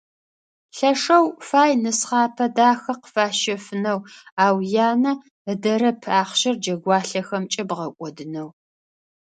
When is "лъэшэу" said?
0.75-1.25